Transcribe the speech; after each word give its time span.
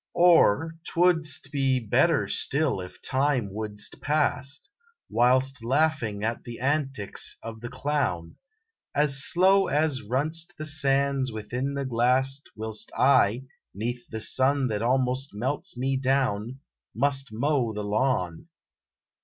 Or 0.15 0.77
twouldst 0.83 1.51
be 1.51 1.79
better 1.79 2.27
still 2.27 2.79
if 2.81 3.03
time 3.03 3.53
wouldst 3.53 4.01
pass, 4.01 4.67
Whilst 5.11 5.63
laughin 5.63 6.23
at 6.23 6.43
the 6.43 6.59
antics 6.59 7.37
of 7.43 7.61
the 7.61 7.69
clown, 7.69 8.37
As 8.95 9.23
slow 9.23 9.67
as 9.67 10.01
run 10.01 10.33
st 10.33 10.57
the 10.57 10.65
sands 10.65 11.31
within 11.31 11.75
the 11.75 11.85
glass 11.85 12.41
Whilst 12.55 12.91
I, 12.97 13.43
neath 13.75 14.05
sun 14.23 14.69
that 14.69 14.81
almost 14.81 15.35
melts 15.35 15.77
me 15.77 15.97
down, 15.97 16.61
Must 16.95 17.31
mow 17.31 17.71
the 17.71 17.83
lawn. 17.83 18.47